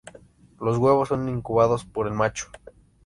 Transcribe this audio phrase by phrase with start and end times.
[0.59, 2.49] Los huevos son incubados por el macho.